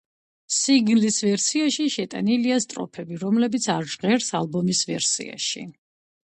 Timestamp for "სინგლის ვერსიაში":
0.59-1.85